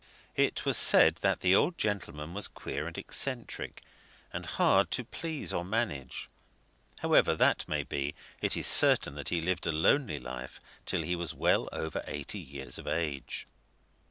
[0.35, 3.83] It was said that the old gentleman was queer and eccentric,
[4.33, 6.27] and hard to please or manage;
[7.01, 11.15] however that may be, it is certain that he lived a lonely life till he
[11.15, 13.45] was well over eighty years of age.